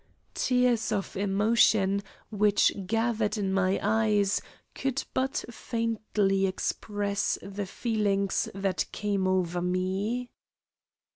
[0.33, 2.01] Tears of emotion
[2.31, 4.41] which gathered in my eyes
[4.73, 10.31] could but faintly express the feelings that came over me.